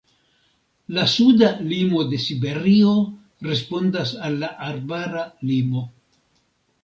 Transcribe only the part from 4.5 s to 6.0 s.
arbara limo.